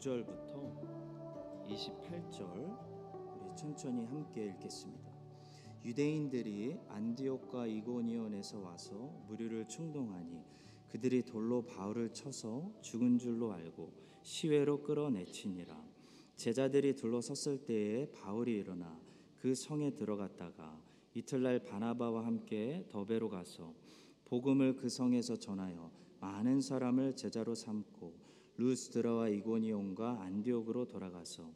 [0.00, 2.40] 19절부터 28절
[3.36, 5.10] 우리 천천히 함께 읽겠습니다.
[5.84, 8.94] 유대인들이 안디옥과 이고니온에서 와서
[9.28, 10.42] 무리를 충동하니
[10.88, 15.78] 그들이 돌로 바울을 쳐서 죽은 줄로 알고 시외로 끌어내치니라.
[16.36, 18.98] 제자들이 둘러섰을 때에 바울이 일어나
[19.36, 20.80] 그 성에 들어갔다가
[21.14, 23.74] 이틀날 바나바와 함께 더베로 가서
[24.24, 28.19] 복음을 그 성에서 전하여 많은 사람을 제자로 삼고
[28.60, 31.50] 루스드라와 이고니온과 안디옥으로 돌아가서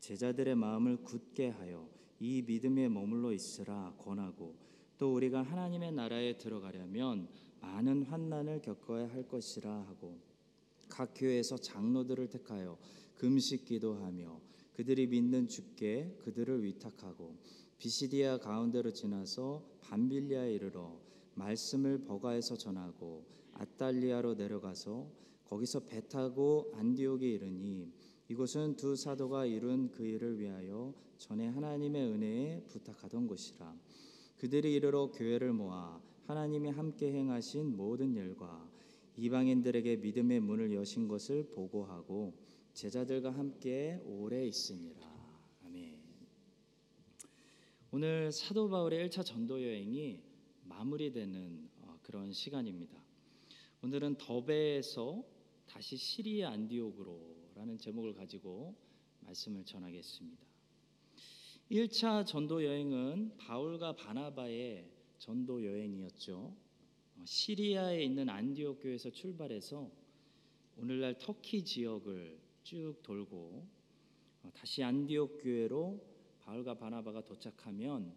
[0.00, 4.54] 제자들의 마음을 굳게 하여 이 믿음에 머물러 있으라 권하고
[4.98, 7.28] 또 우리가 하나님의 나라에 들어가려면
[7.62, 10.18] 많은 환난을 겪어야 할 것이라 하고
[10.90, 12.76] 각 교회에서 장로들을 택하여
[13.14, 14.38] 금식 기도하며
[14.74, 17.38] 그들이 믿는 주께 그들을 위탁하고
[17.78, 21.00] 비시디아 가운데로 지나서 반빌리아에 이르러
[21.36, 25.20] 말씀을 버가에서 전하고 아달리아로 내려가서
[25.50, 27.92] 거기서 배 타고 안디옥에 이르니
[28.28, 33.76] 이곳은 두 사도가 이룬 그 일을 위하여 전에 하나님의 은혜에 부탁하던 곳이라
[34.36, 38.70] 그들이 이르러 교회를 모아 하나님이 함께 행하신 모든 일과
[39.16, 42.32] 이방인들에게 믿음의 문을 여신 것을 보고하고
[42.72, 45.04] 제자들과 함께 오래 있으니라
[45.64, 45.98] 아멘.
[47.90, 50.22] 오늘 사도 바울의 1차 전도 여행이
[50.62, 53.02] 마무리되는 어, 그런 시간입니다.
[53.82, 55.39] 오늘은 더베에서
[55.72, 58.74] 다시 시리아 안디옥으로라는 제목을 가지고
[59.20, 60.44] 말씀을 전하겠습니다.
[61.70, 66.52] 1차 전도 여행은 바울과 바나바의 전도 여행이었죠.
[67.16, 69.88] 어, 시리아에 있는 안디옥 교에서 출발해서
[70.76, 73.64] 오늘날 터키 지역을 쭉 돌고
[74.42, 76.04] 어, 다시 안디옥 교회로
[76.40, 78.12] 바울과 바나바가 도착하면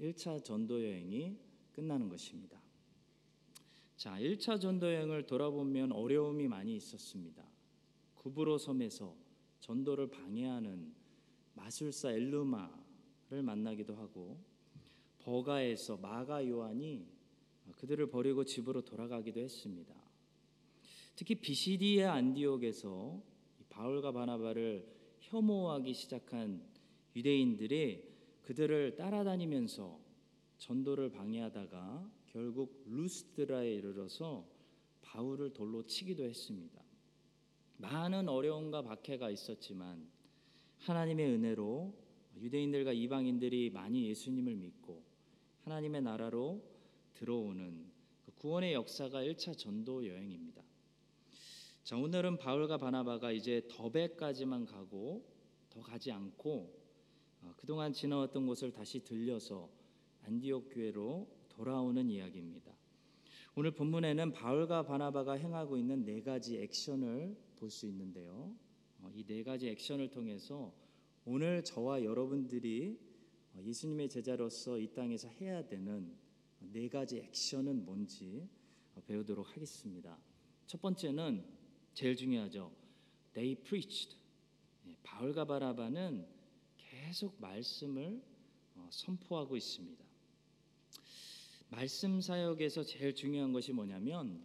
[0.00, 1.36] 1차 전도 여행이
[1.72, 2.65] 끝나는 것입니다.
[3.96, 7.42] 자, 1차 전도 여행을 돌아보면 어려움이 많이 있었습니다.
[8.16, 9.16] 구브로 섬에서
[9.60, 10.92] 전도를 방해하는
[11.54, 14.38] 마술사 엘루마를 만나기도 하고
[15.20, 17.06] 버가에서 마가 요한이
[17.76, 19.94] 그들을 버리고 집으로 돌아가기도 했습니다.
[21.16, 23.22] 특히 비시디아 안디옥에서
[23.70, 24.86] 바울과 바나바를
[25.20, 26.62] 혐오하기 시작한
[27.16, 28.04] 유대인들이
[28.42, 29.98] 그들을 따라다니면서
[30.58, 34.46] 전도를 방해하다가 결국 루스드라에 이르러서
[35.00, 36.82] 바울을 돌로 치기도 했습니다.
[37.78, 40.06] 많은 어려움과 박해가 있었지만
[40.80, 41.94] 하나님의 은혜로
[42.36, 45.02] 유대인들과 이방인들이 많이 예수님을 믿고
[45.62, 46.62] 하나님의 나라로
[47.14, 47.90] 들어오는
[48.26, 50.62] 그 구원의 역사가 1차 전도 여행입니다.
[51.84, 55.24] 자, 오늘은 바울과 바나바가 이제 더베까지만 가고
[55.70, 56.70] 더 가지 않고
[57.40, 59.70] 어, 그동안 지나왔던 곳을 다시 들려서
[60.24, 62.70] 안디옥 교회로 돌아오는 이야기입니다.
[63.54, 68.54] 오늘 본문에는 바울과 바나바가 행하고 있는 네 가지 액션을 볼 수 있는데요.
[69.00, 70.74] 어, 이네 가지 액션을 통해서
[71.24, 72.98] 오늘 저와 여러분들이
[73.54, 76.14] 어, 예수님의 제자로서 이 땅에서 해야 되는
[76.58, 78.46] 네 가지 액션은 뭔지
[79.06, 80.18] 배우도록 하겠습니다.
[80.66, 81.42] 첫 번째는
[81.94, 82.70] 제일 중요하죠.
[83.32, 84.18] They preached.
[84.86, 86.26] 예, 바울과 바나바는
[86.76, 88.22] 계속 말씀을
[88.74, 90.05] 어, 선포하고 있습니다.
[91.68, 94.44] 말씀 사역에서 제일 중요한 것이 뭐냐면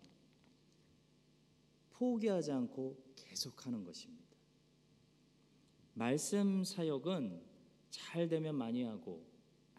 [1.91, 4.21] 포기하지 않고 계속하는 것입니다.
[5.93, 7.41] 말씀 사역은
[7.89, 9.25] 잘 되면 많이 하고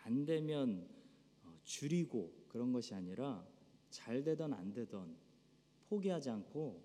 [0.04, 0.88] 안 되면
[1.42, 3.46] 어, 줄이고 그런 것이 아니라
[3.90, 5.16] 잘 되던 안 되던
[5.88, 6.82] 포기하지 않고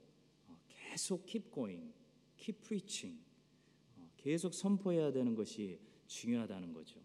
[0.48, 1.94] 어, 계속 keep going,
[2.38, 3.22] keep preaching,
[4.18, 7.00] 계속 선포해야 되는 것이 중요하다는 거죠.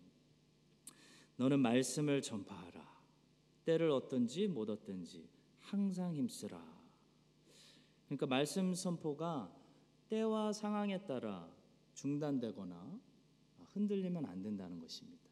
[1.37, 3.02] 너는 말씀을 전파하라.
[3.65, 5.29] 때를 얻든지 못 얻든지
[5.61, 6.63] 항상 힘쓰라.
[8.07, 9.51] 그러니까 말씀 선포가
[10.09, 11.49] 때와 상황에 따라
[11.95, 13.01] 중단되거나
[13.73, 15.23] 흔들리면 안 된다는 것입니다.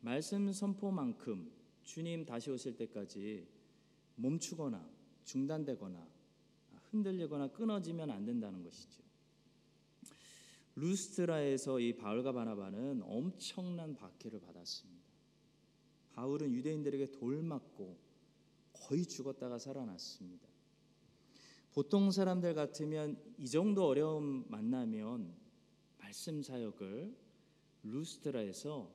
[0.00, 1.50] 말씀 선포만큼
[1.84, 3.46] 주님 다시 오실 때까지
[4.16, 4.84] 멈추거나
[5.24, 6.06] 중단되거나
[6.90, 9.02] 흔들리거나 끊어지면 안 된다는 것이죠.
[10.76, 14.93] 루스트라에서 이 바울과 바나바는 엄청난 박해를 받았습니다.
[16.14, 17.96] 바울은 유대인들에게 돌 맞고
[18.72, 20.48] 거의 죽었다가 살아났습니다.
[21.72, 25.34] 보통 사람들 같으면 이 정도 어려움 만나면
[25.98, 27.14] 말씀 사역을
[27.82, 28.92] 루스트라에서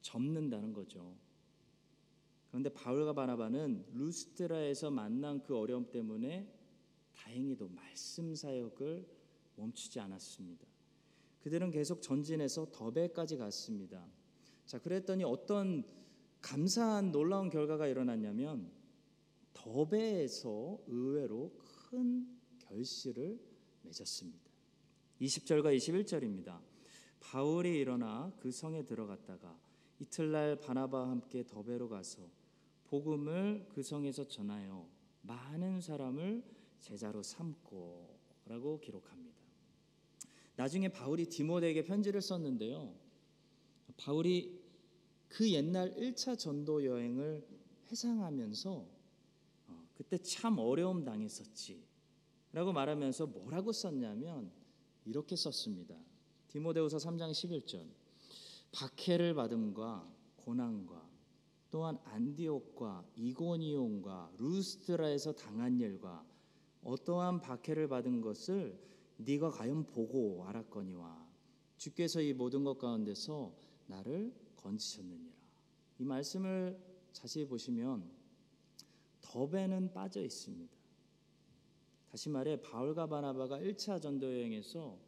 [0.00, 1.16] 접는다는 거죠.
[2.48, 6.52] 그런데 바울과 바나바는 루스트라에서 만난 그 어려움 때문에
[7.14, 9.06] 다행히도 말씀 사역을
[9.56, 10.66] 멈추지 않았습니다.
[11.40, 14.04] 그들은 계속 전진해서 더베까지 갔습니다.
[14.66, 15.84] 자, 그랬더니 어떤
[16.42, 18.70] 감사한 놀라운 결과가 일어났냐면
[19.54, 21.52] 더베에서 의외로
[21.88, 22.26] 큰
[22.58, 23.40] 결실을
[23.82, 24.50] 맺었습니다.
[25.20, 26.60] 20절과 21절입니다.
[27.20, 29.56] 바울이 일어나 그 성에 들어갔다가
[30.00, 32.28] 이틀날 바나바와 함께 더베로 가서
[32.84, 34.88] 복음을 그 성에서 전하여
[35.22, 36.42] 많은 사람을
[36.80, 39.40] 제자로 삼고라고 기록합니다.
[40.56, 42.92] 나중에 바울이 디모데에게 편지를 썼는데요.
[43.96, 44.61] 바울이
[45.32, 47.42] 그 옛날 1차 전도 여행을
[47.90, 48.86] 회상하면서
[49.68, 51.82] 어, 그때 참 어려움 당했었지
[52.52, 54.52] 라고 말하면서 뭐라고 썼냐면
[55.06, 55.96] 이렇게 썼습니다.
[56.48, 57.88] 디모데후서 3장 11절
[58.72, 60.06] 박해를 받음과
[60.36, 61.10] 고난과
[61.70, 66.26] 또한 안디옥과 이고니온과 루스트라에서 당한 일과
[66.84, 68.78] 어떠한 박해를 받은 것을
[69.16, 71.26] 네가 과연 보고 알았거니와
[71.78, 73.56] 주께서 이 모든 것 가운데서
[73.86, 75.32] 나를 건지셨느니라.
[75.98, 76.80] 이 말씀을
[77.12, 78.10] 자세히 보시면
[79.20, 80.74] 덥에는 빠져 있습니다.
[82.10, 84.98] 다시 말해 바울과 바나바가 1차 전도 여행에서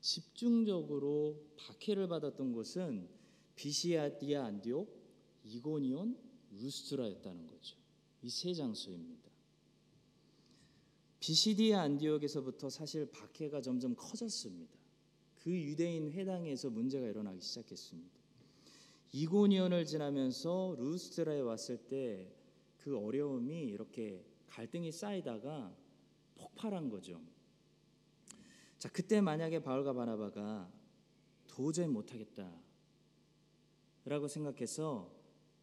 [0.00, 3.08] 집중적으로 박해를 받았던 곳은
[3.54, 4.88] 비시아디아 안디옥,
[5.44, 6.18] 이고니온,
[6.50, 7.76] 루스트라였다는 거죠.
[8.22, 9.30] 이 세 장소입니다.
[11.20, 14.74] 비시디아 안디옥에서부터 사실 박해가 점점 커졌습니다.
[15.36, 18.21] 그 유대인 회당에서 문제가 일어나기 시작했습니다.
[19.12, 22.42] 이고니온을 지나면서 루스트라에 왔을 때
[22.82, 25.74] 그 어려움이 이렇게 갈등이 쌓이다가
[26.34, 27.20] 폭발한 거죠.
[28.78, 30.70] 자, 그때 만약에 바울과 바나바가
[31.46, 32.52] 도저히 못하겠다
[34.04, 35.14] 라고 생각해서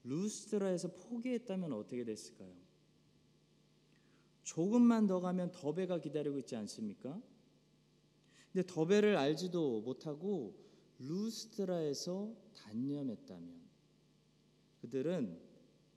[0.05, 2.53] 루스트라에서 포기했다면 어떻게 됐을까요?
[4.43, 7.21] 조금만 더 가면 더베가 기다리고 있지 않습니까?
[8.53, 10.55] 근데 더베를 알지도 못하고
[10.99, 13.69] 루스트라에서 단념했다면
[14.81, 15.39] 그들은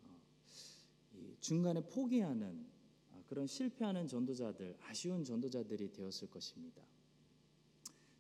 [0.05, 2.67] 어, 중간에 포기하는
[3.11, 6.83] 아, 그런 실패하는 전도자들, 아쉬운 전도자들이 되었을 것입니다.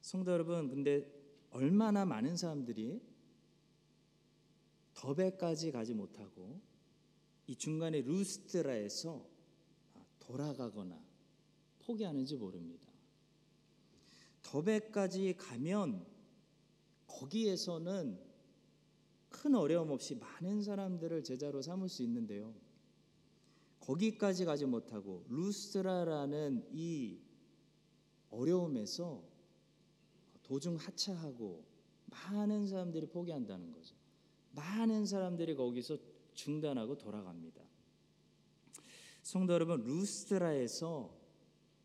[0.00, 1.06] 성도 여러분, 근데
[1.50, 3.00] 얼마나 많은 사람들이
[4.94, 6.60] 더베까지 가지 못하고
[7.46, 9.28] 이 중간에 루스트라에서
[10.20, 11.00] 돌아가거나
[11.80, 12.90] 포기하는지 모릅니다.
[14.42, 16.11] 더베까지 가면
[17.12, 18.18] 거기에서는
[19.28, 22.54] 큰 어려움 없이 많은 사람들을 제자로 삼을 수 있는데요.
[23.80, 27.18] 거기까지 가지 못하고 루스트라라는 이
[28.30, 29.22] 어려움에서
[30.42, 31.64] 도중 하차하고
[32.06, 33.96] 많은 사람들이 포기한다는 거죠.
[34.54, 35.98] 많은 사람들이 거기서
[36.34, 37.62] 중단하고 돌아갑니다.
[39.22, 41.16] 성도 여러분, 루스트라에서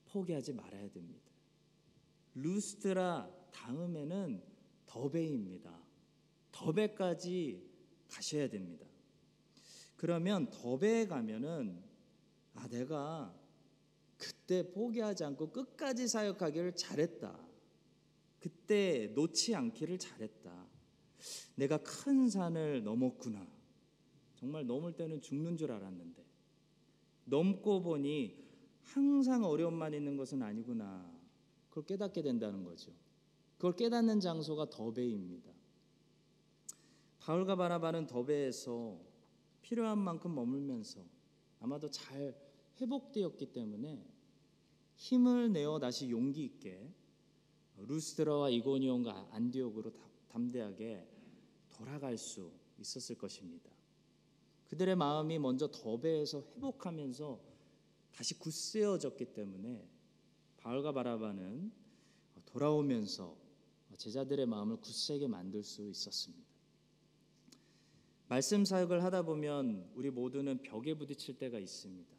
[0.05, 1.31] 포기하지 말아야 됩니다.
[2.35, 4.56] 루스트라 다음에는
[4.97, 5.77] 더베입니다.
[6.51, 7.63] 더베까지
[8.07, 8.87] 가셔야 됩니다.
[9.95, 11.83] 그러면 더베에 가면은
[12.55, 13.35] 아 내가
[14.17, 17.47] 그때 포기하지 않고 끝까지 사역하기를 잘했다.
[18.39, 20.67] 그때 놓지 않기를 잘했다.
[21.55, 23.47] 내가 큰 산을 넘었구나.
[24.35, 26.23] 정말 넘을 때는 죽는 줄 알았는데
[27.25, 28.47] 넘고 보니
[28.81, 31.11] 항상 어려움만 있는 것은 아니구나.
[31.69, 32.91] 그걸 깨닫게 된다는 거죠.
[33.57, 35.51] 그걸 깨닫는 장소가 더베입니다.
[37.19, 38.99] 바울과 바나바는 더베에서
[39.61, 41.03] 필요한 만큼 머물면서
[41.59, 42.35] 아마도 잘
[42.79, 44.05] 회복되었기 때문에
[44.95, 46.87] 힘을 내어 다시 용기 있게
[47.77, 49.91] 루스드라와 이고니온과 안디옥으로
[50.29, 51.05] 담대하게
[51.69, 53.71] 돌아갈 수 있었을 것입니다.
[54.67, 57.39] 그들의 마음이 먼저 더베에서 회복하면서
[58.11, 59.87] 다시 굳세어졌기 때문에
[60.57, 61.71] 바울과 바라바는
[62.45, 63.46] 돌아오면서
[63.97, 66.45] 제자들의 마음을 굳세게 만들 수 있었습니다.
[68.29, 72.15] 말씀 사역을 하다 보면 우리 모두는 벽에 부딪힐 때가 있습니다.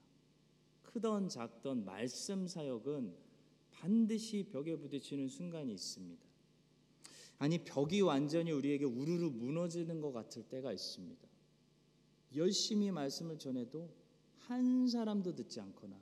[0.82, 3.14] 크던 작던 말씀 사역은
[3.70, 6.26] 반드시 벽에 부딪히는 순간이 있습니다.
[7.38, 11.28] 아니 벽이 완전히 우리에게 우르르 무너지는 것 같을 때가 있습니다.
[12.34, 13.88] 열심히 말씀을 전해도
[14.48, 15.96] 한 사람도 듣지 않거나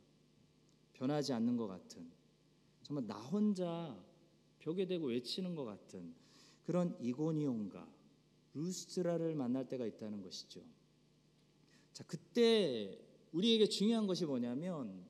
[0.94, 2.10] 변하지 않는 것 같은
[2.82, 4.02] 정말 나 혼자
[4.66, 6.12] 벽에 대고 외치는 것 같은
[6.64, 7.88] 그런 이고니온과
[8.54, 10.60] 루스트라를 만날 때가 있다는 것이죠.
[11.92, 12.98] 자, 그때
[13.30, 15.06] 우리에게 중요한 것이 뭐냐면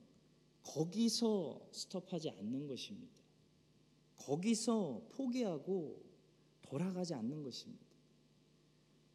[0.63, 3.17] 거기서 스톱하지 않는 것입니다.
[4.19, 6.05] 거기서 포기하고
[6.61, 7.87] 돌아가지 않는 것입니다.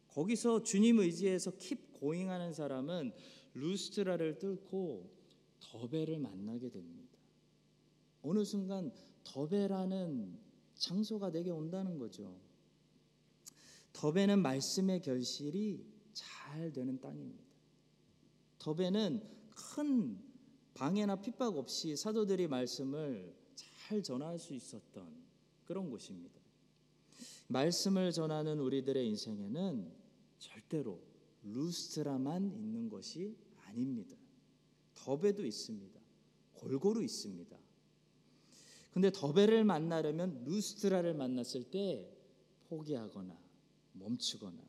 [0.08, 3.12] 거기서 주님 의지에서 킵 고잉하는 사람은
[3.54, 5.08] 루스트라를 뚫고
[5.60, 7.16] 더베를 만나게 됩니다.
[8.22, 8.92] 어느 순간
[9.24, 10.38] 더베라는
[10.74, 12.40] 장소가 내게 온다는 거죠.
[13.92, 17.44] 더베는 말씀의 결실이 잘 되는 땅입니다.
[18.58, 20.18] 더베는 큰
[20.74, 25.22] 방해나 핍박 없이 사도들이 말씀을 잘 전할 수 있었던
[25.64, 26.40] 그런 곳입니다.
[27.48, 29.92] 말씀을 전하는 우리들의 인생에는
[30.38, 31.00] 절대로
[31.42, 33.36] 루스트라만 있는 것이
[33.66, 34.16] 아닙니다.
[34.94, 36.00] 더베도 있습니다.
[36.54, 37.61] 골고루 있습니다.
[38.92, 42.08] 근데 더베를 만나려면 루스트라를 만났을 때
[42.68, 43.36] 포기하거나
[43.92, 44.62] 멈추거나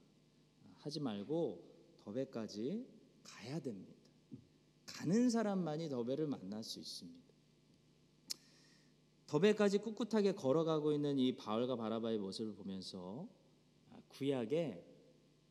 [0.75, 1.61] 하지 말고
[2.03, 2.85] 더베까지
[3.23, 3.93] 가야 됩니다.
[4.85, 7.23] 가는 사람만이 더베를 만날 수 있습니다.
[9.27, 13.27] 더베까지 꿋꿋하게 걸어가고 있는 이 바울과 바라바의 모습을 보면서
[14.09, 14.85] 구약에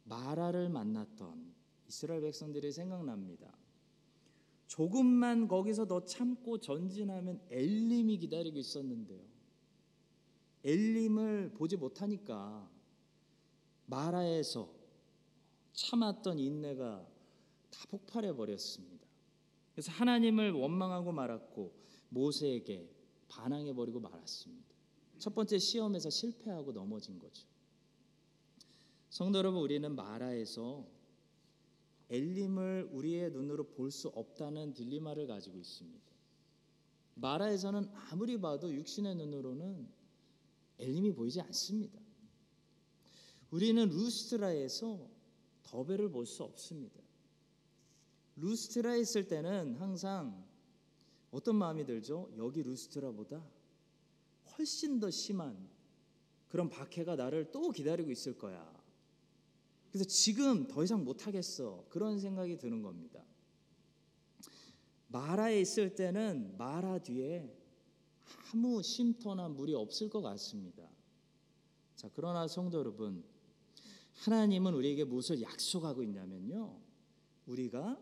[0.05, 1.53] 마라를 만났던
[1.89, 3.53] 이스라엘 백성들이 생각납니다.
[4.73, 9.21] 조금만 거기서 더 참고 전진하면 엘림이 기다리고 있었는데요.
[10.65, 12.71] 엘림을 보지 못하니까
[13.85, 14.73] 마라에서
[15.75, 17.07] 참았던 인내가
[17.69, 19.07] 다 폭발해 버렸습니다.
[19.73, 21.75] 그래서 하나님을 원망하고 말았고
[22.09, 22.89] 모세에게
[23.29, 24.75] 반항해 버리고 말았습니다.
[25.19, 27.47] 첫 번째 시험에서 실패하고 넘어진 거죠.
[29.11, 30.87] 성도 여러분, 우리는 마라에서
[32.13, 36.13] 엘림을 우리의 눈으로 볼 수 없다는 딜리마를 가지고 있습니다.
[37.15, 39.89] 마라에서는 아무리 봐도 육신의 눈으로는
[40.79, 41.99] 엘림이 보이지 않습니다.
[43.51, 45.09] 우리는 루스트라에서
[45.63, 47.01] 더베를 볼 수 없습니다.
[48.37, 50.47] 루스트라에 있을 때는 항상
[51.31, 52.31] 어떤 마음이 들죠?
[52.37, 53.43] 여기 루스트라보다
[54.59, 55.57] 훨씬 더 심한
[56.49, 58.72] 그런 박해가 나를 또 기다리고 있을 거야.
[59.93, 61.85] 그래서 지금 더 이상 못 하겠어.
[61.91, 63.23] 그런 생각이 드는 겁니다.
[65.09, 67.55] 마라에 있을 때는 마라 뒤에
[68.25, 70.89] 아무 쉼터나 물이 없을 것 같습니다.
[71.95, 73.23] 자, 그러나 성도 여러분,
[74.15, 76.81] 하나님은 우리에게 무엇을 약속하고 있냐면요.
[77.47, 78.01] 우리가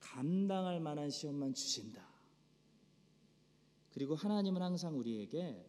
[0.00, 2.06] 감당할 만한 시험만 주신다.
[3.90, 5.64] 그리고 하나님은 항상 우리에게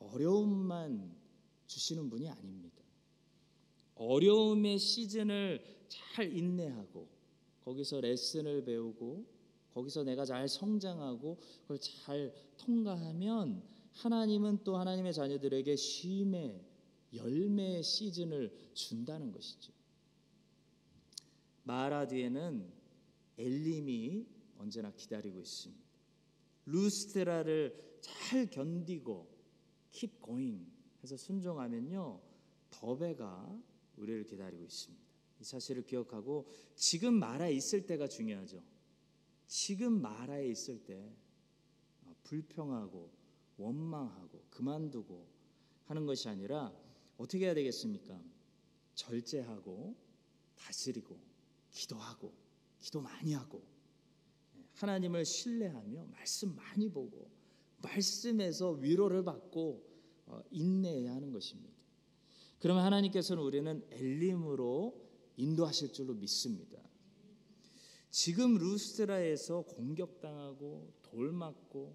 [0.00, 1.16] 어려움만
[1.66, 2.85] 주시는 분이 아닙니다.
[3.96, 7.08] 어려움의 시즌을 잘 인내하고
[7.64, 9.26] 거기서 레슨을 배우고
[9.74, 13.62] 거기서 내가 잘 성장하고 그걸 잘 통과하면
[13.92, 16.64] 하나님은 또 하나님의 자녀들에게 쉼의
[17.12, 19.72] 열매의 시즌을 준다는 것이죠.
[21.64, 22.72] 마라 뒤에는
[23.38, 24.26] 엘림이
[24.58, 25.82] 언제나 기다리고 있습니다.
[26.66, 29.26] 루스트라를 잘 견디고
[29.92, 30.66] keep going
[31.02, 32.20] 해서 순종하면요
[32.70, 33.58] 더베가
[33.96, 35.04] 우리를 기다리고 있습니다.
[35.40, 38.62] 이 사실을 기억하고 지금 마라에 있을 때가 중요하죠.
[39.46, 41.14] 지금 마라에 있을 때
[42.02, 43.10] 어, 불평하고
[43.58, 45.26] 원망하고 그만두고
[45.84, 46.74] 하는 것이 아니라
[47.16, 48.20] 어떻게 해야 되겠습니까?
[48.94, 49.94] 절제하고
[50.56, 51.18] 다스리고
[51.70, 52.32] 기도하고
[52.78, 53.62] 기도 많이 하고
[54.56, 57.30] 예, 하나님을 신뢰하며 말씀 많이 보고
[57.82, 59.86] 말씀에서 위로를 받고
[60.26, 61.75] 어, 인내해야 하는 것입니다.
[62.58, 66.78] 그러면 하나님께서는 우리는 엘림으로 인도하실 줄로 믿습니다.
[68.10, 71.94] 지금 루스트라에서 공격당하고 돌 맞고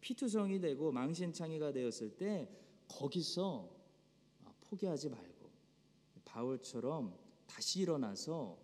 [0.00, 2.48] 피투성이 되고 망신창이가 되었을 때
[2.88, 3.74] 거기서
[4.68, 5.50] 포기하지 말고
[6.24, 8.58] 바울처럼 다시 일어나서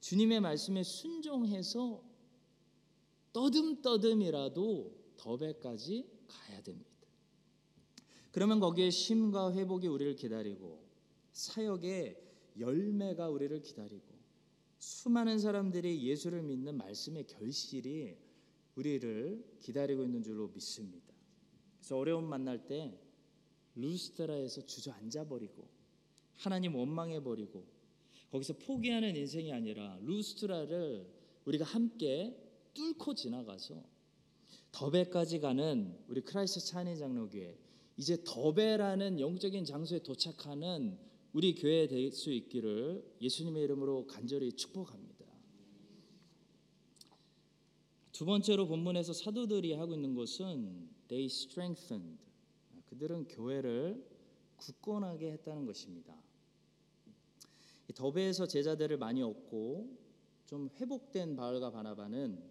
[0.00, 2.02] 주님의 말씀에 순종해서
[3.32, 6.91] 떠듬떠듬이라도 더베까지 가야 됩니다.
[8.32, 10.82] 그러면 거기에 쉼과 회복이 우리를 기다리고
[11.32, 12.16] 사역의
[12.58, 14.12] 열매가 우리를 기다리고
[14.78, 18.16] 수많은 사람들이 예수를 믿는 말씀의 결실이
[18.74, 21.12] 우리를 기다리고 있는 줄로 믿습니다.
[21.78, 22.98] 그래서 어려움 만날 때
[23.74, 25.68] 루스트라에서 주저앉아 버리고
[26.36, 27.64] 하나님 원망해 버리고
[28.30, 31.06] 거기서 포기하는 인생이 아니라 루스트라를
[31.44, 32.36] 우리가 함께
[32.72, 33.82] 뚫고 지나가서
[34.72, 37.58] 더베까지 가는 우리 크라이스트처치 한인 장로교회
[38.02, 40.98] 이제 더베라는 영적인 장소에 도착하는
[41.32, 45.24] 우리 교회 될 수 있기를 예수님의 이름으로 간절히 축복합니다.
[48.10, 52.18] 두 번째로 본문에서 사도들이 하고 있는 것은 they strengthened
[52.86, 54.04] 그들은 교회를
[54.56, 56.20] 굳건하게 했다는 것입니다.
[57.94, 59.96] 더베에서 제자들을 많이 얻고
[60.46, 62.42] 좀 회복된 바울과 바나바는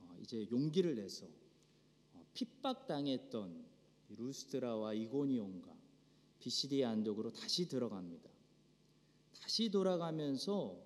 [0.00, 1.26] 어, 이제 용기를 내서
[2.12, 3.75] 어, 핍박 당했던
[4.08, 5.74] 루스트라와 이고니온과
[6.38, 8.30] 비시디 안독으로 다시 들어갑니다.
[9.40, 10.78] 다시 돌아가면서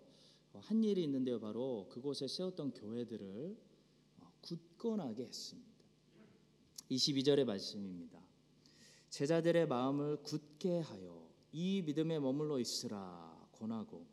[0.54, 1.38] 한 일이 있는데요.
[1.38, 3.56] 바로 그곳에 세웠던 교회들을
[4.42, 5.70] 굳건하게 했습니다.
[6.90, 8.20] 22절의 말씀입니다.
[9.10, 14.06] 제자들의 마음을 굳게 하여 이 믿음에 머물러 있으라 권하고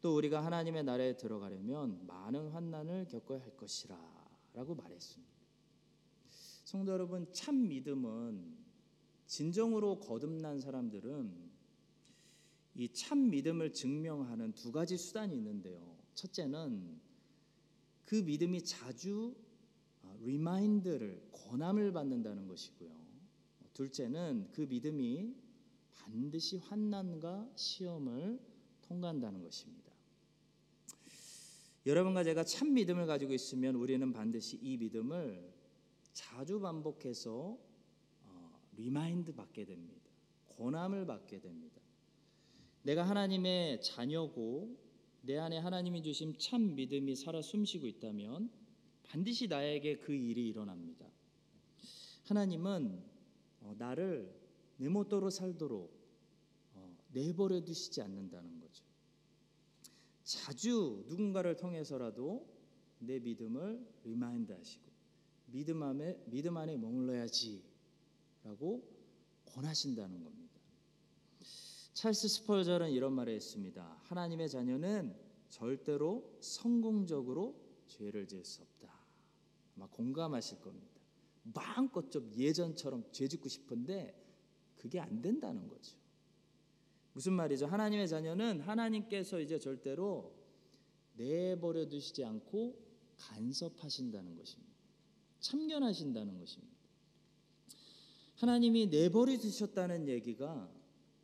[0.00, 5.33] 또 우리가 하나님의 나라에 들어가려면 많은 환난을 겪어야 할 것이라라고 말했습니다.
[6.74, 8.52] 성도 여러분, 참 믿음은
[9.26, 11.32] 진정으로 거듭난 사람들은
[12.74, 15.96] 이 참 믿음을 증명하는 두 가지 수단이 있는데요.
[16.14, 16.98] 첫째는
[18.04, 19.36] 그 믿음이 자주
[20.22, 22.90] remind를 권함을 받는다는 것이고요.
[23.72, 25.32] 둘째는 그 믿음이
[25.94, 28.40] 반드시 환난과 시험을
[28.82, 29.92] 통과한다는 것입니다.
[31.86, 35.53] 여러분과 제가 참 믿음을 가지고 있으면 우리는 반드시 이 믿음을
[36.14, 37.58] 자주 반복해서
[38.24, 40.10] 어, remind 받게 됩니다.
[40.56, 41.82] 권함을 받게 됩니다.
[42.82, 44.78] 내가 하나님의 자녀고
[45.22, 48.50] 내 안에 하나님이 주신 참 믿음이 살아 숨쉬고 있다면
[49.02, 51.06] 반드시 나에게 그 일이 일어납니다.
[52.24, 53.02] 하나님은
[53.60, 54.32] 어, 나를
[54.76, 55.92] 내 멋대로 살도록
[56.74, 58.84] 어, 내버려 두시지 않는다는 거죠.
[60.22, 62.46] 자주 누군가를 통해서라도
[62.98, 64.93] 내 믿음을 remind 하시고
[65.54, 67.62] 믿음 안에 믿음 안에 머물러야지라고
[69.46, 70.60] 권하신다는 겁니다.
[71.92, 73.96] 찰스 스펄저는 이런 말을 했습니다.
[74.02, 75.14] 하나님의 자녀는
[75.48, 77.54] 절대로 성공적으로
[77.86, 78.92] 죄를 지을 수 없다.
[79.76, 81.00] 아마 공감하실 겁니다.
[81.44, 84.20] 마음껏 좀 예전처럼 죄 짓고 싶은데
[84.76, 85.96] 그게 안 된다는 거죠.
[87.12, 87.66] 무슨 말이죠?
[87.66, 90.34] 하나님의 자녀는 하나님께서 이제 절대로
[91.16, 92.76] 내버려 두시지 않고
[93.16, 94.73] 간섭하신다는 것입니다.
[95.44, 96.74] 참견하신다는 것입니다.
[98.36, 100.72] 하나님이 내버려 두셨다는 얘기가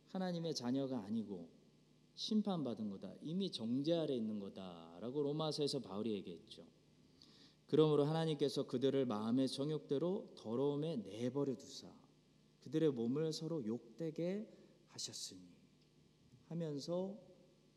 [0.09, 1.49] 하나님의 자녀가 아니고
[2.15, 3.15] 심판받은 거다.
[3.21, 6.63] 이미 정죄 아래 있는 거다라고 로마서에서 바울이 얘기했죠.
[7.67, 11.91] 그러므로 하나님께서 그들을 마음의 정욕대로 더러움에 내버려 두사
[12.61, 14.47] 그들의 몸을 서로 욕되게
[14.89, 15.41] 하셨으니
[16.47, 17.17] 하면서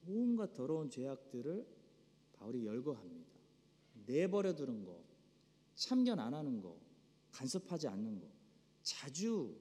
[0.06, 1.66] 온갖 더러운 죄악들을
[2.34, 3.32] 바울이 열거합니다.
[4.06, 5.13] 내버려 두는 거,
[5.74, 6.78] 참견 안 하는 거,
[7.32, 8.28] 간섭하지 않는 거,
[8.82, 9.56] 자주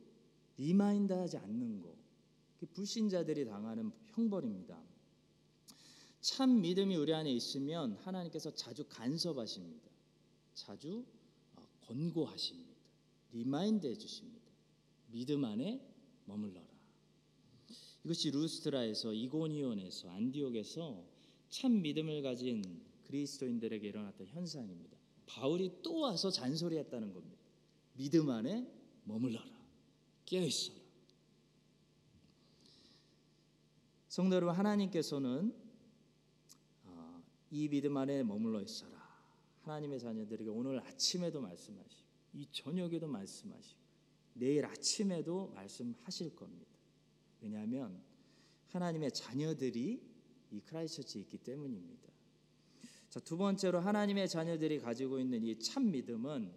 [0.57, 1.95] remind하지 않는 거,
[2.73, 4.81] 불신자들이 당하는 형벌입니다.
[6.21, 9.89] 참 믿음이 우리 안에 있으면 하나님께서 자주 간섭하십니다.
[10.53, 11.03] 자주
[11.55, 12.73] 어, 권고하십니다.
[13.33, 14.47] remind 해 주십니다.
[15.11, 15.81] 믿음 안에
[16.25, 16.65] 머물러라.
[18.05, 21.03] 이것이 루스트라에서 이고니온에서 안디옥에서
[21.49, 24.92] 참 믿음을 가진 그리스도인들에게 일어났던 현상입니다.
[25.25, 27.41] 바울이 또 와서 잔소리했다는 겁니다.
[27.93, 28.67] 믿음 안에
[29.05, 29.45] 머물러라.
[30.25, 30.79] 깨어 있어라.
[34.07, 35.53] 성도 여러분 하나님께서는
[36.85, 38.93] 어, 이 믿음 안에 머물러 있어라.
[39.63, 43.81] 하나님의 자녀들에게 오늘 아침에도 말씀하시고 이 저녁에도 말씀하시고
[44.35, 46.71] 내일 아침에도 말씀하실 겁니다.
[47.41, 48.01] 왜냐하면
[48.67, 50.01] 하나님의 자녀들이
[50.51, 52.11] 이 크라이처치에 있기 때문입니다.
[53.13, 56.51] 자, 두 번째로 하나님의 자녀들이 가지고 있는 이 참 믿음은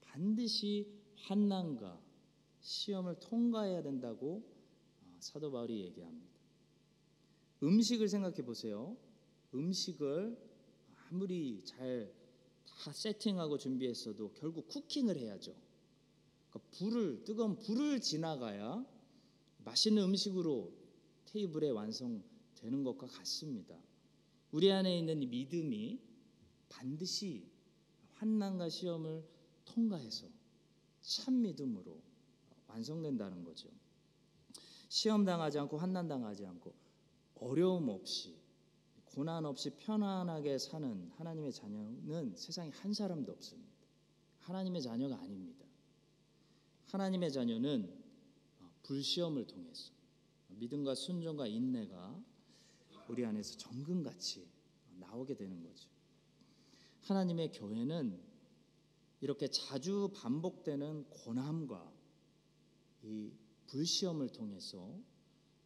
[0.00, 2.02] 반드시 환난과
[2.60, 4.42] 시험을 통과해야 된다고
[5.04, 6.34] 어, 사도 바울이 얘기합니다.
[7.62, 8.96] 음식을 생각해 보세요.
[9.54, 10.36] 음식을
[11.08, 12.12] 아무리 잘
[12.66, 15.54] 다 세팅하고 준비했어도 결국 쿠킹을 해야죠.
[16.50, 18.84] 그러니까 불을 뜨거운 불을 지나가야
[19.64, 20.72] 맛있는 음식으로
[21.26, 23.85] 테이블에 완성되는 것과 같습니다.
[24.52, 26.00] 우리 안에 있는 믿음이
[26.68, 27.46] 반드시
[28.14, 29.24] 환난과 시험을
[29.64, 30.26] 통과해서
[31.02, 32.00] 참 믿음으로
[32.68, 33.68] 완성된다는 거죠.
[34.88, 36.72] 시험 당하지 않고 환난 당하지 않고
[37.36, 38.36] 어려움 없이
[39.04, 43.72] 고난 없이 편안하게 사는 하나님의 자녀는 세상에 한 사람도 없습니다.
[44.40, 45.64] 하나님의 자녀가 아닙니다.
[46.86, 47.92] 하나님의 자녀는
[48.82, 49.92] 불시험을 통해서
[50.48, 52.22] 믿음과 순종과 인내가
[53.08, 54.46] 우리 안에서 정금같이
[54.98, 55.88] 나오게 되는 거죠.
[57.02, 58.18] 하나님의 교회는
[59.20, 61.92] 이렇게 자주 반복되는 고난과
[63.04, 63.30] 이
[63.68, 64.94] 불시험을 통해서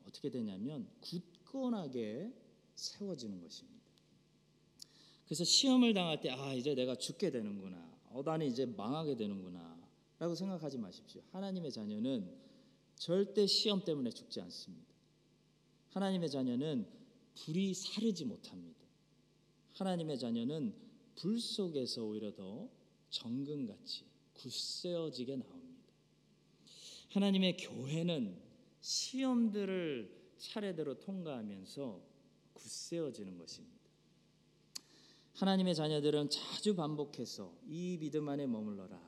[0.07, 2.33] 어떻게 되냐면 굳건하게
[2.74, 3.81] 세워지는 것입니다.
[5.26, 7.90] 그래서 시험을 당할 때 아 이제 내가 죽게 되는구나.
[8.11, 9.79] 어 나는 이제 망하게 되는구나
[10.18, 11.22] 라고 생각하지 마십시오.
[11.33, 12.37] 하나님의 자녀는
[12.96, 14.92] 절대 시험 때문에 죽지 않습니다.
[15.90, 16.87] 하나님의 자녀는
[17.35, 18.81] 불이 사르지 못합니다.
[19.73, 20.75] 하나님의 자녀는
[21.16, 22.69] 불 속에서 오히려 더
[23.11, 25.93] 정금같이 굳세어지게 나옵니다.
[27.11, 28.40] 하나님의 교회는
[28.81, 32.01] 시험들을 차례대로 통과하면서
[32.55, 33.81] 굳세어지는 것입니다.
[35.35, 39.01] 하나님의 자녀들은 자주 반복해서 이 믿음 안에 머물러라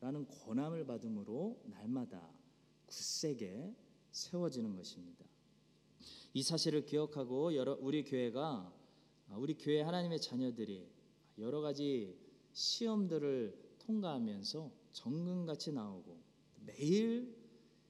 [0.00, 2.30] 라는 권함을 받음으로 날마다
[2.86, 3.74] 굳세게
[4.12, 5.24] 세워지는 것입니다.
[6.34, 8.72] 이 사실을 기억하고 여러 우리 교회가
[9.30, 10.86] 아, 우리 교회 하나님의 자녀들이
[11.38, 12.16] 여러 가지
[12.52, 16.18] 시험들을 통과하면서 정금같이 나오고
[16.64, 17.36] 매일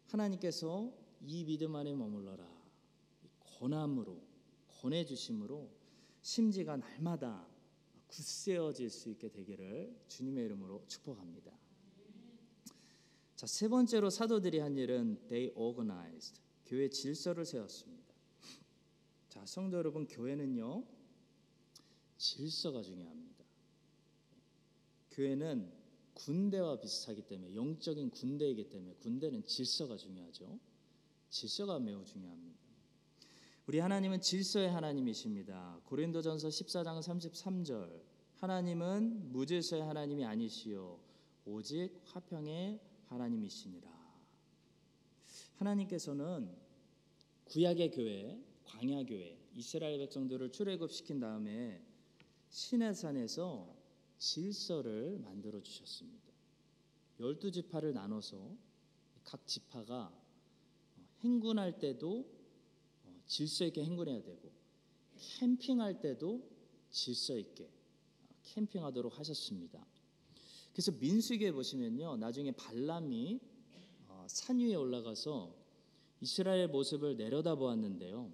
[0.07, 0.92] 하나님께서
[1.27, 2.46] 이 믿음 안에 머물러라
[3.59, 4.20] 권함으로
[4.81, 5.68] 권해 주심으로
[6.22, 7.46] 심지가 날마다
[8.09, 11.53] 굳세어질 수 있게 되기를 주님의 이름으로 축복합니다.
[13.37, 18.08] 자, 세 번째로 사도들이 한 일은 they organized 교회 질서를 세웠습니다.
[19.29, 20.85] 자, 성도 여러분 교회는요.
[22.17, 23.45] 질서가 중요합니다.
[25.11, 25.71] 교회는
[26.14, 30.59] 군대와 비슷하기 때문에 영적인 군대이기 때문에 군대는 질서가 중요하죠.
[31.31, 32.59] 질서가 매우 중요합니다.
[33.67, 35.81] 우리 하나님은 질서의 하나님이십니다.
[35.85, 38.03] 고린도전서 14장 33절
[38.37, 40.99] 하나님은 무질서의 하나님이 아니시요
[41.45, 43.88] 오직 화평의 하나님이시니라.
[45.57, 46.57] 하나님께서는
[47.45, 51.83] 구약의 교회, 광야 교회, 이스라엘 백성들을 출애굽시킨 다음에
[52.49, 53.75] 시내산에서
[54.19, 56.33] 질서를 만들어 주셨습니다.
[57.19, 58.57] 열두 지파를 나눠서
[59.25, 60.13] 각 지파가
[61.21, 62.25] 행군할 때도
[63.27, 64.53] 질서 있게 행군해야 되고
[65.39, 66.49] 캠핑할 때도
[66.91, 67.69] 질서 있게
[68.45, 69.85] 캠핑하도록 하셨습니다.
[70.73, 73.41] 그래서 민수기에 보시면요, 나중에 발람이
[74.29, 75.55] 산 위에 올라가서
[76.21, 78.31] 이스라엘 모습을 내려다 보았는데요.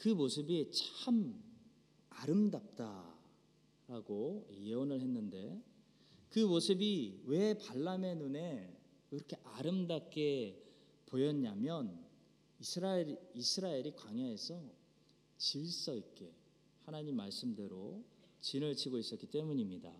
[0.00, 1.38] 그 모습이 참
[2.08, 3.18] 아름답다라고
[4.50, 5.62] 예언을 했는데
[6.30, 8.74] 그 모습이 왜 발람의 눈에
[9.10, 10.64] 그렇게 아름답게
[11.04, 12.02] 보였냐면
[12.60, 14.58] 이스라엘 이스라엘이 광야에서
[15.36, 16.32] 질서 있게
[16.84, 18.02] 하나님 말씀대로
[18.40, 19.94] 진을 치고 있었기 때문입니다.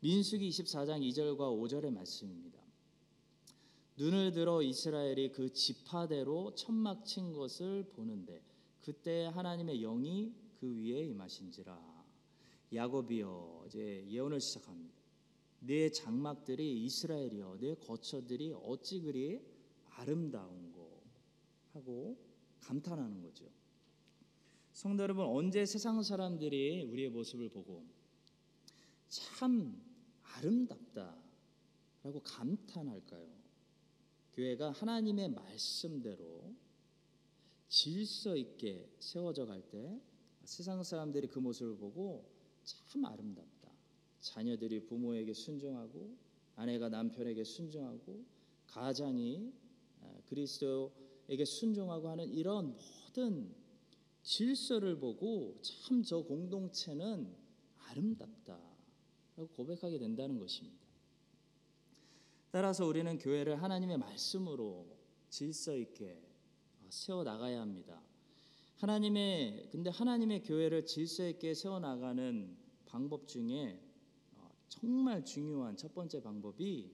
[0.00, 2.58] 민수기 24장 2절과 5절의 말씀입니다.
[3.98, 8.53] 눈을 들어 이스라엘이 그 지파대로 천막 친 것을 보는데
[8.84, 12.04] 그때 하나님의 영이 그 위에 임하신지라.
[12.74, 14.94] 야곱이여 이제 예언을 시작합니다.
[15.60, 19.40] 내 장막들이 이스라엘이여 내 거처들이 어찌 그리
[19.96, 21.02] 아름다운고
[21.72, 22.18] 하고
[22.60, 23.46] 감탄하는 거죠.
[24.72, 27.86] 성도 여러분 언제 세상 사람들이 우리의 모습을 보고
[29.08, 29.80] 참
[30.22, 33.28] 아름답다라고 감탄할까요?
[34.34, 36.54] 교회가 하나님의 말씀대로
[37.68, 40.00] 질서 있게 세워져 갈 때
[40.44, 42.30] 세상 사람들이 그 모습을 보고
[42.64, 43.70] 참 아름답다.
[44.20, 46.16] 자녀들이 부모에게 순종하고
[46.56, 48.24] 아내가 남편에게 순종하고
[48.66, 49.52] 가장이
[50.26, 53.54] 그리스도에게 순종하고 하는 이런 모든
[54.22, 57.34] 질서를 보고 참 저 공동체는
[57.88, 60.84] 아름답다라고 고백하게 된다는 것입니다.
[62.50, 64.86] 따라서 우리는 교회를 하나님의 말씀으로
[65.28, 66.22] 질서 있게
[66.94, 68.00] 세워 나가야 합니다.
[68.76, 73.80] 하나님의 근데 하나님의 교회를 질서 있게 세워 나가는 방법 중에
[74.68, 76.92] 정말 중요한 첫 번째 방법이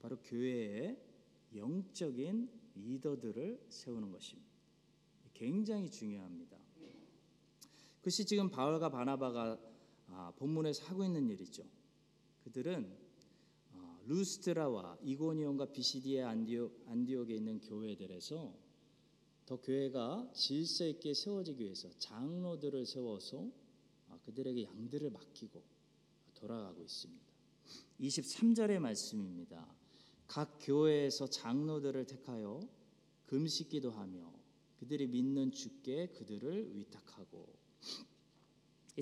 [0.00, 0.98] 바로 교회의
[1.54, 4.50] 영적인 리더들을 세우는 것입니다.
[5.34, 6.56] 굉장히 중요합니다.
[7.98, 9.58] 그것이 지금 바울과 바나바가
[10.36, 11.64] 본문에서 하고 있는 일이죠.
[12.44, 12.96] 그들은
[14.06, 18.63] 루스트라와 이고니온과 비시디의 안디옥, 안디옥에 있는 교회들에서
[19.46, 23.50] 더 교회가 질서 있게 세워지기 위해서 장로들을 세워서
[24.24, 25.62] 그들에게 양들을 맡기고
[26.34, 27.24] 돌아가고 있습니다.
[28.00, 29.74] 23절의 말씀입니다.
[30.26, 32.60] 각 교회에서 장로들을 택하여
[33.26, 34.32] 금식기도 하며
[34.78, 37.54] 그들이 믿는 주께 그들을 위탁하고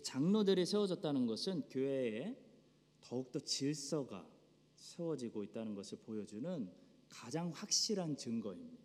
[0.02, 2.36] 장로들이 세워졌다는 것은 교회에
[3.00, 4.28] 더욱더 질서가
[4.76, 6.70] 세워지고 있다는 것을 보여주는
[7.08, 8.81] 가장 확실한 증거입니다.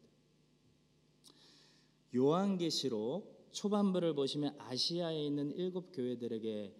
[2.15, 6.73] 요한계시록 초반부를 보시면 아시아에 있는 일곱 교회들에게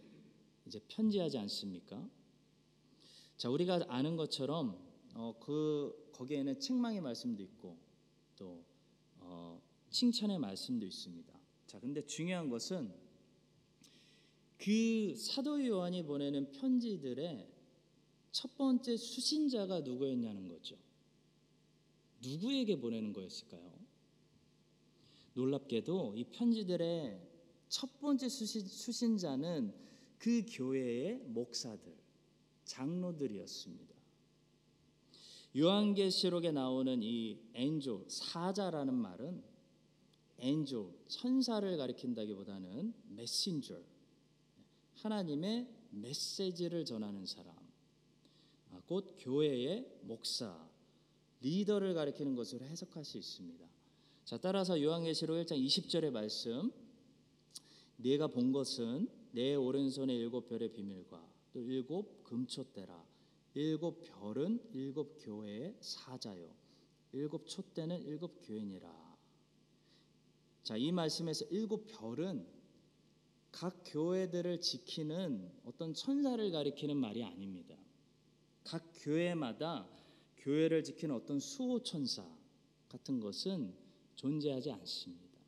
[0.66, 2.10] 이제 편지하지 않습니까?
[3.38, 4.78] 자, 우리가 아는 것처럼
[5.14, 7.78] 어, 그 거기에는 책망의 말씀도 있고
[8.36, 8.64] 또
[9.20, 11.40] 어, 칭찬의 말씀도 있습니다.
[11.68, 12.94] 자, 근데 중요한 것은
[14.58, 17.48] 그 사도 요한이 보내는 편지들의
[18.32, 20.78] 첫 번째 수신자가 누구였냐는 거죠.
[22.22, 23.77] 누구에게 보내는 거였을까요?
[25.38, 27.22] 놀랍게도 이 편지들의
[27.70, 31.94] 첫 번째 수신, 자는그 교회의 목사들,
[32.66, 33.96] 장로들이었습니다.
[35.56, 39.44] 요한계시록에 나오는 이 엔조 사자라는 말은
[40.40, 43.80] 엔조 천사를 가리킨다기보다는 메신저
[44.96, 47.56] 하나님의 메시지를 전하는 사람
[48.72, 50.68] 아, 곧 교회의 목사
[51.42, 53.77] 리더를 가리키는 것으로 해석할 수 있습니다.
[54.28, 56.70] 자, 따라서 요한계시록 1장 20절의 말씀.
[57.96, 63.06] 네가 본 것은 내 오른손에 일곱 별의 비밀과 또 일곱 금초대라.
[63.54, 66.54] 일곱 별은 일곱 교회의 사자요.
[67.14, 69.18] 일곱 촛대는 일곱 교인이라.
[70.64, 72.46] 자, 이 말씀에서 일곱 별은
[73.54, 77.78] 각 교회들을 지키는 어떤 천사를 가리키는 말이 아닙니다.
[78.66, 79.88] 각 교회마다
[80.36, 82.30] 교회를 지키는 어떤 수호 천사
[82.90, 83.87] 같은 것은
[84.18, 85.40] 존재하지 않습니다.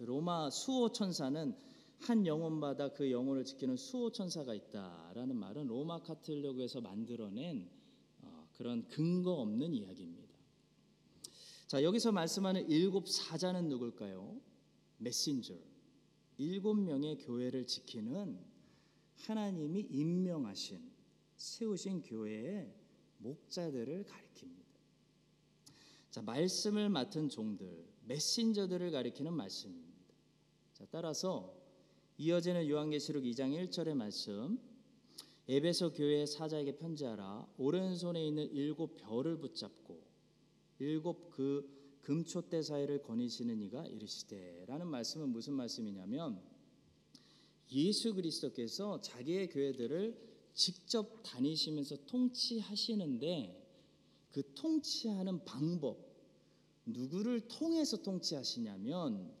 [0.00, 1.54] 로마 수호 천사는
[2.00, 7.70] 한 영혼마다 그 영혼을 지키는 수호 천사가 있다라는 말은 로마 카톨릭에서 만들어낸
[8.22, 10.32] 어, 그런 근거 없는 이야기입니다.
[11.68, 14.40] 자, 여기서 말씀하는 일곱 사자는 누굴까요?
[14.98, 15.54] 메신저.
[16.38, 18.38] 일곱 명의 교회를 지키는
[19.14, 20.90] 하나님이 임명하신
[21.36, 22.74] 세우신 교회의
[23.18, 24.61] 목자들을 가리킵니다.
[26.12, 30.04] 자, 말씀을 맡은 종들, 메신저들을 가리키는 말씀입니다.
[30.74, 31.56] 자, 따라서
[32.18, 34.60] 이어지는 요한계시록 2장 1절의 말씀
[35.48, 40.02] 에베소 교회 사자에게 편지하라 오른손에 있는 일곱 별을 붙잡고
[40.80, 46.42] 일곱 그 금초대 사이를 거니시는 이가 이르시되라는 말씀은 무슨 말씀이냐면
[47.70, 50.14] 예수 그리스도께서 자기의 교회들을
[50.52, 53.61] 직접 다니시면서 통치하시는데
[54.32, 55.98] 그 통치하는 방법
[56.86, 59.32] 누구를 통해서 통치하시냐면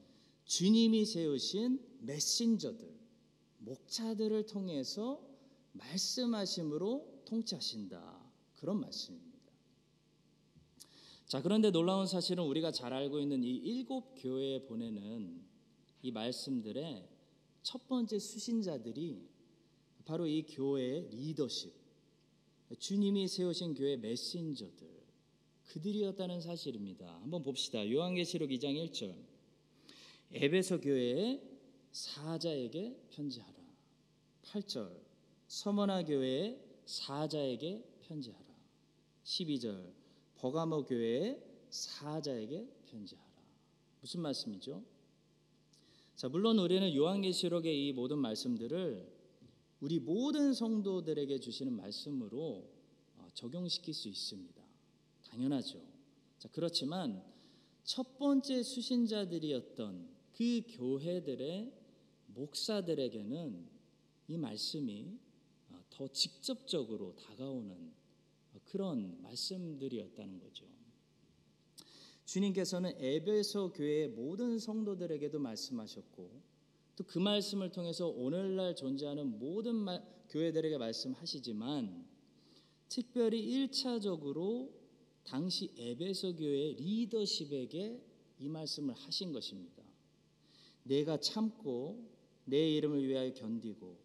[0.44, 2.94] 주님이 세우신 메신저들
[3.58, 5.26] 목자들을 통해서
[5.72, 9.32] 말씀하심으로 통치하신다 그런 말씀입니다.
[11.26, 15.42] 자, 그런데 놀라운 사실은 우리가 잘 알고 있는 이 일곱 교회에 보내는
[16.02, 17.08] 이 말씀들의
[17.62, 19.26] 첫 번째 수신자들이
[20.04, 21.72] 바로 이 교회의 리더십,
[22.78, 24.88] 주님이 세우신 교회 메신저들,
[25.68, 27.20] 그들이었다는 사실입니다.
[27.20, 27.90] 한번 봅시다.
[27.90, 29.14] 요한계시록 2장 1절.
[30.32, 31.42] 에베소 교회의
[31.90, 33.54] 사자에게 편지하라.
[34.42, 35.00] 8절.
[35.46, 38.44] 서머나 교회의 사자에게 편지하라.
[39.24, 39.92] 12절.
[40.36, 43.32] 버가모 교회의 사자에게 편지하라.
[44.00, 44.82] 무슨 말씀이죠?
[46.16, 49.21] 자, 물론 우리는 요한계시록의 이 모든 말씀들을
[49.82, 52.70] 우리 모든 성도들에게 주시는 말씀으로
[53.16, 54.62] 어, 적용시킬 수 있습니다.
[55.24, 55.82] 당연하죠.
[56.38, 57.20] 자, 그렇지만
[57.82, 61.72] 첫 번째 수신자들이었던 그 교회들의
[62.28, 63.68] 목사들에게는
[64.28, 65.18] 이 말씀이
[65.70, 67.92] 어, 더 직접적으로 다가오는
[68.66, 70.64] 그런 말씀들이었다는 거죠.
[72.24, 76.51] 주님께서는 에베소 교회의 모든 성도들에게도 말씀하셨고
[76.96, 82.06] 또 그 말씀을 통해서 오늘날 존재하는 모든 마, 교회들에게 말씀하시지만
[82.88, 84.70] 특별히 1차적으로
[85.24, 88.00] 당시 에베소 교회 리더십에게
[88.38, 89.82] 이 말씀을 하신 것입니다.
[90.82, 92.10] 내가 참고
[92.44, 93.96] 내 이름을 위하여 견디고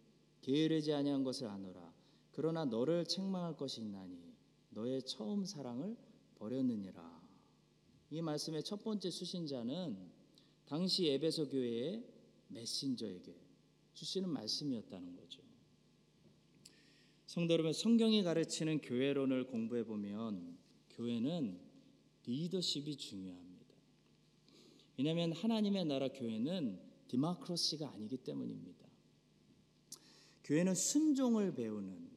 [0.42, 1.92] 게으르지 아니한 것을 아노라.
[2.32, 4.16] 그러나 너를 책망할 것이 있나니
[4.70, 5.96] 너의 처음 사랑을
[6.36, 7.18] 버렸느니라.
[8.10, 9.98] 이 말씀의 첫 번째 수신자는
[10.66, 12.04] 당시 에베소 교회의
[12.48, 13.34] 메신저에게
[13.94, 15.42] 주시는 말씀이었다는 거죠.
[17.26, 20.56] 성도 여러분, 성경이 가르치는 교회론을 공부해 보면
[20.90, 21.60] 교회는
[22.24, 23.74] 리더십이 중요합니다.
[24.96, 28.86] 왜냐하면 하나님의 나라 교회는 디마크로시가 아니기 때문입니다.
[30.44, 32.08] 교회는 순종을 배우는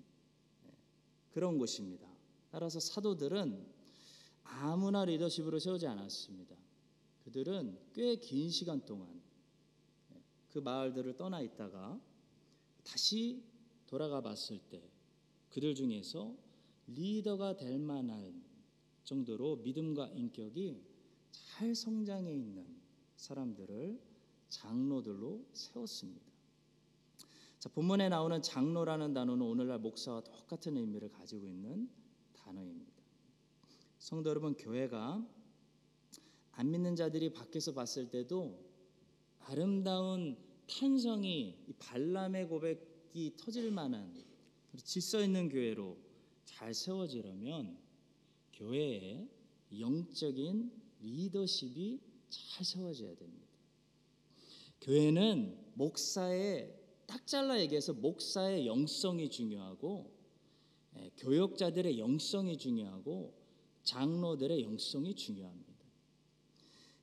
[1.32, 2.08] 그런 곳입니다.
[2.50, 3.65] 따라서 사도들은
[4.44, 6.56] 아무나 리더십으로 세우지 않았습니다.
[7.24, 9.20] 그들은 꽤 긴 시간 동안
[10.52, 12.00] 그 마을들을 떠나 있다가
[12.84, 13.44] 다시
[13.88, 14.82] 돌아가 봤을 때
[15.50, 16.36] 그들 중에서
[16.88, 18.44] 리더가 될 만한
[19.04, 20.82] 정도로 믿음과 인격이
[21.32, 22.66] 잘 성장해 있는
[23.16, 24.00] 사람들을
[24.50, 26.32] 장로들로 세웠습니다.
[27.60, 31.90] 자, 본문에 나오는 장로라는 단어는 오늘날 목사와 똑같은 의미를 가지고 있는
[32.34, 32.92] 단어입니다.
[34.00, 35.26] 성도 여러분, 교회가
[36.54, 38.70] 안 믿는 자들이 밖에서 봤을 때도
[39.45, 44.13] 아름다운 탄성이 발람의 고백이 터질 만한
[44.84, 45.97] 질서 있는 교회로
[46.45, 47.77] 잘 세워지려면
[48.54, 49.27] 교회에
[49.77, 51.99] 영적인 리더십이
[52.30, 53.47] 잘 세워져야 됩니다.
[54.82, 56.73] 교회는 목사의
[57.06, 60.12] 딱 잘라 얘기해서 목사의 영성이 중요하고
[60.97, 63.34] 예, 교역자들의 영성이 중요하고
[63.84, 65.71] 장로들의 영성이 중요합니다.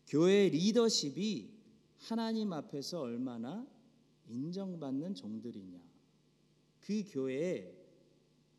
[0.07, 1.58] 교회 리더십이
[1.99, 3.67] 하나님 앞에서 얼마나
[4.29, 5.79] 인정받는 종들이냐,
[6.81, 7.75] 그 교회에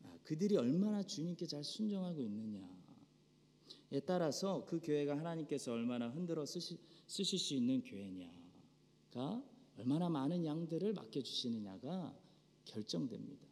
[0.02, 2.68] 아, 그들이 얼마나 주님께 잘 순종하고 있느냐,
[4.06, 9.42] 따라서 그 교회가 하나님께서 얼마나 흔들어 쓰시, 쓰실 수 있는 교회냐가
[9.76, 12.16] 얼마나 많은 양들을 맡겨주시느냐가
[12.66, 13.46] 결정됩니다.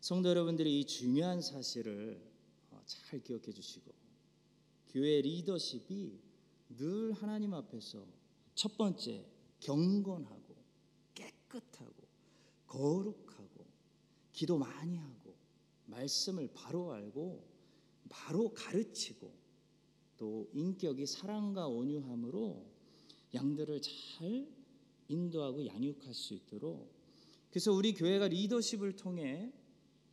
[0.00, 2.22] 성도 여러분들이 이 중요한 사실을
[2.70, 3.92] 어, 잘 기억해 주시고
[4.88, 6.18] 교회 리더십이
[6.78, 8.06] 늘 하나님 앞에서
[8.58, 9.24] 첫 번째
[9.60, 10.56] 경건하고
[11.14, 11.94] 깨끗하고
[12.66, 13.64] 거룩하고
[14.32, 15.36] 기도 많이 하고
[15.86, 17.46] 말씀을 바로 알고
[18.08, 19.32] 바로 가르치고
[20.16, 22.66] 또 인격이 사랑과 온유함으로
[23.32, 24.48] 양들을 잘
[25.06, 26.92] 인도하고 양육할 수 있도록
[27.50, 29.52] 그래서 우리 교회가 리더십을 통해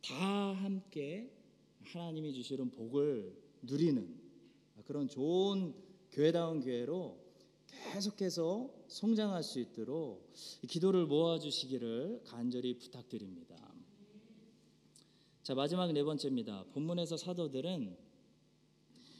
[0.04, 1.32] 다 함께
[1.80, 4.20] 하나님이 주시는 복을 누리는
[4.84, 5.74] 그런 좋은
[6.12, 7.25] 교회다운 교회로
[7.92, 10.32] 계속해서 성장할 수 있도록
[10.68, 13.56] 기도를 모아주시기를 간절히 부탁드립니다.
[15.42, 16.64] 자 마지막 네 번째입니다.
[16.72, 17.96] 본문에서 사도들은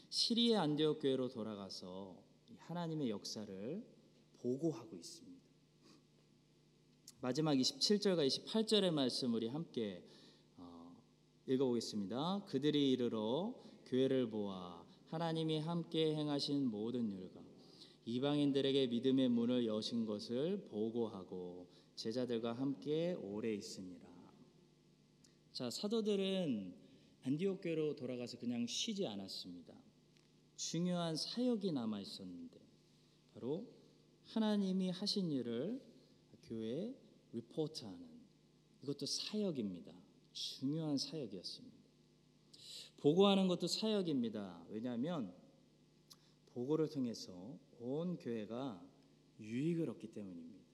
[0.09, 2.15] 시리의 안디옥 교회로 돌아가서
[2.57, 3.83] 하나님의 역사를
[4.39, 5.37] 보고하고 있습니다.
[7.21, 10.03] 마지막 27절과 28절의 말씀 우리 함께
[10.57, 10.95] 어,
[11.47, 12.43] 읽어보겠습니다.
[12.45, 13.53] 그들이 이르러
[13.85, 17.46] 교회를 보아 하나님이 함께 행하신 모든 일과
[18.07, 24.07] 이방인들에게 믿음의 문을 여신 것을 보고하고 제자들과 함께 오래 있으니라.
[25.51, 26.73] 자 사도들은
[27.23, 29.73] 안디옥 교회로 돌아가서 그냥 쉬지 않았습니다.
[30.55, 32.57] 중요한 사역이 남아 있었는데
[33.33, 33.67] 바로
[34.23, 35.81] 하나님이 하신 일을
[36.43, 36.95] 교회에
[37.33, 38.07] 리포트하는
[38.83, 39.91] 이것도 사역입니다.
[40.31, 41.77] 중요한 사역이었습니다.
[43.01, 44.65] 보고하는 것도 사역입니다.
[44.69, 45.33] 왜냐하면
[46.53, 48.81] 보고를 통해서 온 교회가
[49.39, 50.65] 유익을 얻기 때문입니다.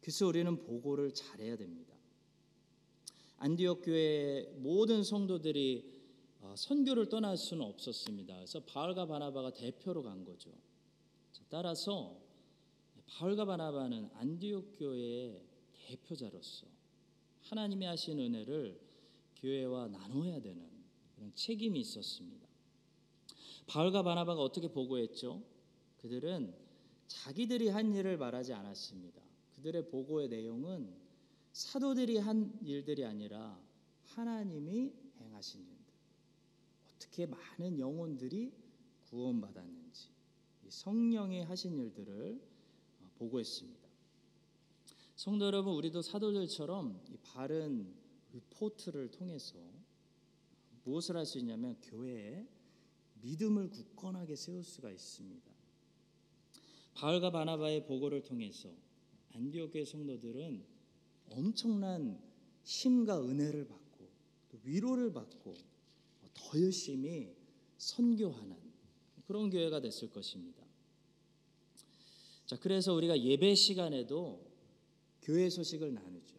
[0.00, 1.94] 그래서 우리는 보고를 잘해야 됩니다.
[3.38, 5.92] 안디옥 교회 모든 성도들이
[6.40, 8.34] 어, 선교를 떠날 수는 없었습니다.
[8.34, 10.50] 그래서 바울과 바나바가 대표로 간 거죠.
[11.48, 12.20] 따라서
[13.06, 16.66] 바울과 바나바는 안디옥 교회의 대표자로서
[17.42, 18.80] 하나님이 하신 은혜를
[19.36, 20.68] 교회와 나눠야 되는
[21.14, 22.46] 그런 책임이 있었습니다.
[23.66, 25.42] 바울과 바나바가 어떻게 보고했죠?
[26.04, 26.54] 그들은
[27.06, 29.22] 자기들이 한 일을 말하지 않았습니다.
[29.54, 30.94] 그들의 보고의 내용은
[31.52, 33.58] 사도들이 한 일들이 아니라
[34.02, 35.94] 하나님이 행하신 일들.
[36.94, 38.52] 어떻게 많은 영혼들이
[39.08, 40.10] 구원받았는지
[40.68, 42.38] 성령이 하신 일들을
[43.00, 43.88] 어, 보고했습니다.
[45.16, 47.94] 성도 여러분, 우리도 사도들처럼 이 바른
[48.34, 49.56] 리포트를 통해서
[50.84, 52.46] 무엇을 할 수 있냐면 교회에
[53.22, 55.53] 믿음을 굳건하게 세울 수가 있습니다.
[56.94, 58.70] 바울과 바나바의 보고를 통해서
[59.32, 60.64] 안디옥의 성도들은
[61.30, 62.20] 엄청난
[62.62, 64.08] 힘과 은혜를 받고
[64.50, 65.54] 또 위로를 받고
[66.34, 67.34] 더 열심히
[67.78, 68.56] 선교하는
[69.26, 70.62] 그런 교회가 됐을 것입니다.
[72.46, 74.44] 자, 그래서 우리가 예배 시간에도
[75.22, 76.36] 교회 소식을 나누죠.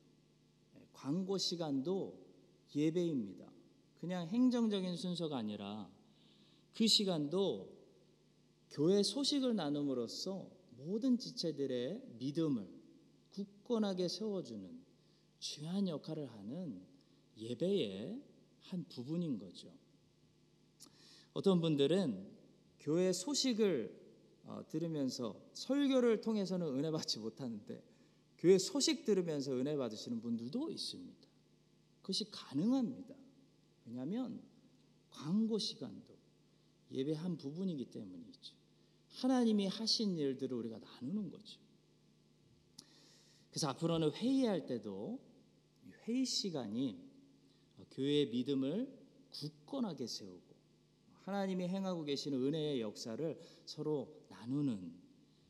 [0.77, 2.25] 예, 광고 시간도
[2.75, 3.51] 예배입니다.
[3.99, 5.89] 그냥 행정적인 순서가 아니라
[6.75, 7.74] 그 시간도
[8.71, 12.67] 교회 소식을 나눔으로써 모든 지체들의 믿음을
[13.31, 14.83] 굳건하게 세워주는
[15.39, 16.81] 중요한 역할을 하는
[17.37, 18.21] 예배의
[18.61, 19.71] 한 부분인 거죠.
[21.33, 22.35] 어떤 분들은
[22.79, 24.05] 교회 소식을
[24.45, 27.83] 어, 들으면서 설교를 통해서는 은혜 받지 못하는데
[28.37, 31.27] 교회 소식 들으면서 은혜 받으시는 분들도 있습니다.
[32.01, 33.15] 그것이 가능합니다.
[33.85, 34.41] 왜냐하면
[35.09, 36.15] 광고 시간도
[36.91, 38.55] 예배 한 부분이기 때문이죠.
[39.15, 41.59] 하나님이 하신 일들을 우리가 나누는 거죠.
[43.49, 45.19] 그래서 앞으로는 회의할 때도
[46.03, 46.99] 회의 시간이
[47.91, 48.91] 교회의 믿음을
[49.31, 50.55] 굳건하게 세우고
[51.23, 54.93] 하나님이 행하고 계시는 은혜의 역사를 서로 나누는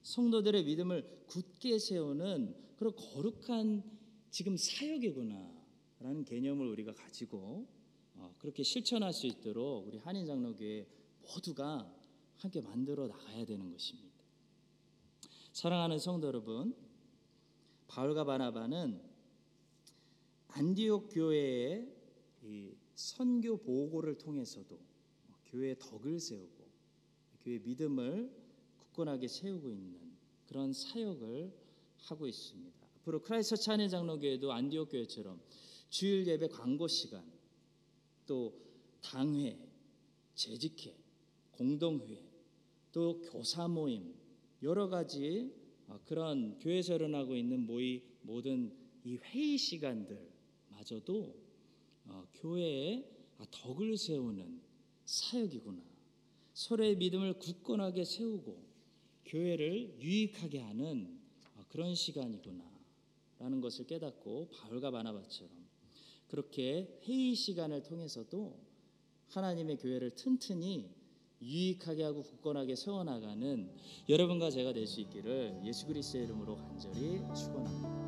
[0.03, 3.83] 성도들의 믿음을 굳게 세우는 그런 거룩한
[4.29, 7.67] 지금 사역이구나라는 개념을 우리가 가지고
[8.13, 10.87] 어, 그렇게 실천할 수 있도록 우리 한인장로교회
[11.21, 11.91] 모두가
[12.37, 14.15] 함께 만들어 나가야 되는 것입니다.
[15.53, 16.75] 사랑하는 성도 여러분,
[17.87, 19.01] 바울과 바나바는
[20.49, 21.91] 안디옥 교회의
[22.95, 24.79] 선교 보고를 통해서도
[25.45, 26.65] 교회의 덕을 세우고
[27.41, 28.31] 교회 믿음을
[28.77, 30.15] 굳건하게 세우고 있는
[30.47, 31.53] 그런 사역을
[31.97, 32.87] 하고 있습니다.
[32.97, 35.39] 앞으로 크라이스트처치 한인 장로교회도 안디옥 교회처럼
[35.89, 37.23] 주일 예배 광고 시간
[38.25, 38.53] 또
[39.01, 39.57] 당회,
[40.33, 40.95] 재직회,
[41.51, 42.24] 공동회,
[42.95, 44.15] 또 교사 모임
[44.63, 45.53] 여러 가지
[45.89, 48.71] 어, 그런 교회에서 일어나고 있는 모의 모든
[49.03, 51.35] 이 회의 시간들마저도
[52.05, 53.03] 어, 교회에
[53.51, 54.61] 덕을 세우는
[55.03, 55.81] 사역이구나.
[56.53, 58.63] 서로의 믿음을 굳건하게 세우고
[59.25, 61.19] 교회를 유익하게 하는
[61.57, 65.51] 아, 그런 시간이구나라는 것을 깨닫고 바울과 바나바처럼
[66.29, 68.57] 그렇게 회의 시간을 통해서도
[69.27, 70.95] 하나님의 교회를 튼튼히
[71.45, 73.69] 유익하게 하고 굳건하게 세워나가는
[74.09, 78.04] 여러분과 제가 될 수 있기를 예수 그리스도의 이름으로 간절히 축원합니다.